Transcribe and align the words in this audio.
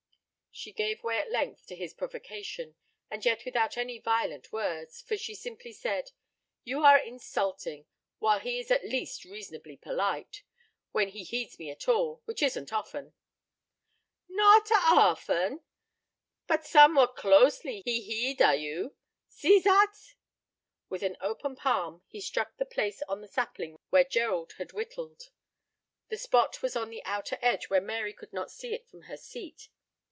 She 0.53 0.73
gave 0.73 1.01
way 1.01 1.17
at 1.17 1.31
length 1.31 1.65
to 1.67 1.75
his 1.77 1.93
provocation, 1.93 2.75
and 3.09 3.23
yet 3.25 3.45
without 3.45 3.77
any 3.77 3.99
violent 3.99 4.51
words, 4.51 5.01
for 5.01 5.15
she 5.15 5.33
simply 5.33 5.71
said: 5.71 6.11
"You 6.65 6.83
are 6.83 6.97
insulting, 6.99 7.85
while 8.19 8.39
he 8.41 8.59
is 8.59 8.69
at 8.69 8.83
least 8.83 9.23
reasonably 9.23 9.77
polite 9.77 10.43
when 10.91 11.07
he 11.07 11.23
heeds 11.23 11.57
me 11.57 11.69
at 11.71 11.87
all, 11.87 12.21
which 12.25 12.43
isn't 12.43 12.73
often." 12.73 13.13
"Not 14.27 14.69
a 14.71 14.81
often? 14.87 15.61
But 16.47 16.65
some 16.65 16.95
what 16.95 17.15
closely 17.15 17.81
he 17.85 18.01
heed 18.01 18.41
a 18.41 18.53
you. 18.53 18.97
See 19.29 19.61
zat." 19.61 20.15
With 20.89 21.01
an 21.01 21.15
open 21.21 21.55
palm 21.55 22.03
he 22.07 22.19
struck 22.19 22.57
the 22.57 22.65
place 22.65 23.01
on 23.03 23.21
the 23.21 23.29
sapling 23.29 23.77
where 23.89 24.03
Gerald 24.03 24.53
had 24.57 24.73
whittled. 24.73 25.29
The 26.09 26.17
spot 26.17 26.61
was 26.61 26.75
on 26.75 26.89
the 26.89 27.03
outer 27.05 27.39
edge, 27.41 27.69
where 27.69 27.79
Mary 27.81 28.11
could 28.11 28.33
not 28.33 28.51
see 28.51 28.73
it 28.73 28.85
from 28.85 29.03
her 29.03 29.17
seat. 29.17 29.69